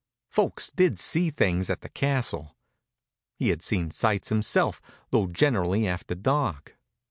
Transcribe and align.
Folks 0.31 0.71
did 0.71 0.97
see 0.97 1.29
things 1.29 1.69
at 1.69 1.81
the 1.81 1.87
castle; 1.89 2.57
he 3.35 3.49
had 3.49 3.61
seen 3.61 3.91
sights 3.91 4.29
himself, 4.29 4.81
though 5.11 5.27
generally 5.27 5.87
after 5.87 6.15
dark. 6.15 6.75